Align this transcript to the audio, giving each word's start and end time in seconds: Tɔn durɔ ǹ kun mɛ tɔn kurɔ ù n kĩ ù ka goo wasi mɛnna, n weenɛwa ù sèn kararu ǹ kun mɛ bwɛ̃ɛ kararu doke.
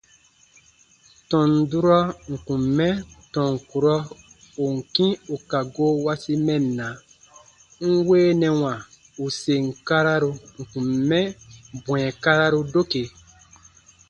Tɔn 1.29 1.49
durɔ 1.69 1.97
ǹ 2.31 2.35
kun 2.45 2.61
mɛ 2.77 2.89
tɔn 3.33 3.51
kurɔ 3.69 3.95
ù 4.63 4.65
n 4.75 4.77
kĩ 4.93 5.07
ù 5.33 5.35
ka 5.49 5.59
goo 5.73 5.93
wasi 6.05 6.33
mɛnna, 6.45 6.87
n 7.89 7.93
weenɛwa 8.07 8.73
ù 9.23 9.25
sèn 9.41 9.63
kararu 9.87 10.31
ǹ 10.59 10.63
kun 10.71 10.87
mɛ 11.09 11.19
bwɛ̃ɛ 11.83 12.09
kararu 12.23 12.59
doke. 12.73 13.03